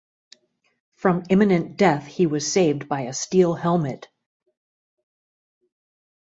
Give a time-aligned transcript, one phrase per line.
[0.95, 4.07] From imminent death he was saved by a steel helmet.